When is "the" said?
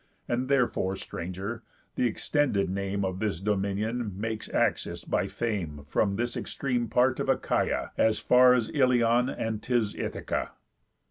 1.93-2.07